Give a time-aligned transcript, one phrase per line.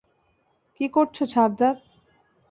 [0.75, 1.77] কী করছো সাজ্জাদ!